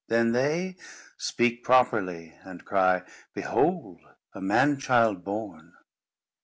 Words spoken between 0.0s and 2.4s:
_then they Speak properly,